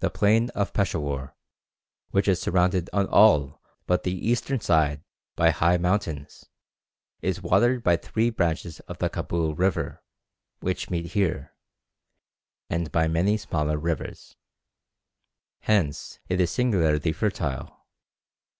[0.00, 1.32] The plain of Peshawur,
[2.10, 5.04] which is surrounded on all but the eastern side
[5.36, 6.46] by high mountains,
[7.22, 10.02] is watered by three branches of the Cabul river,
[10.58, 11.54] which meet here,
[12.68, 14.34] and by many smaller rivers.
[15.60, 17.86] Hence it is singularly fertile.